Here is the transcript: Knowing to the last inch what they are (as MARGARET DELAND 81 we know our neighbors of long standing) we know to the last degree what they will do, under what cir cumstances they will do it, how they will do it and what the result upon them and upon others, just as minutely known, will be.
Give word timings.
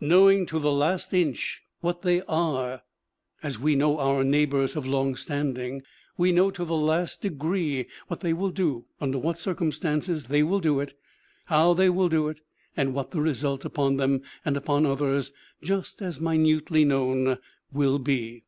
Knowing 0.00 0.46
to 0.46 0.58
the 0.58 0.72
last 0.72 1.12
inch 1.14 1.62
what 1.80 2.02
they 2.02 2.20
are 2.22 2.82
(as 3.40 3.56
MARGARET 3.56 3.56
DELAND 3.56 3.56
81 3.56 3.62
we 3.62 3.76
know 3.78 3.98
our 4.00 4.24
neighbors 4.24 4.74
of 4.74 4.84
long 4.84 5.14
standing) 5.14 5.80
we 6.18 6.32
know 6.32 6.50
to 6.50 6.64
the 6.64 6.74
last 6.74 7.22
degree 7.22 7.86
what 8.08 8.18
they 8.18 8.32
will 8.32 8.50
do, 8.50 8.86
under 9.00 9.16
what 9.16 9.38
cir 9.38 9.54
cumstances 9.54 10.26
they 10.26 10.42
will 10.42 10.58
do 10.58 10.80
it, 10.80 10.98
how 11.44 11.72
they 11.72 11.88
will 11.88 12.08
do 12.08 12.28
it 12.28 12.40
and 12.76 12.94
what 12.94 13.12
the 13.12 13.20
result 13.20 13.64
upon 13.64 13.96
them 13.96 14.22
and 14.44 14.56
upon 14.56 14.84
others, 14.86 15.30
just 15.62 16.02
as 16.02 16.20
minutely 16.20 16.84
known, 16.84 17.38
will 17.72 18.00
be. 18.00 18.42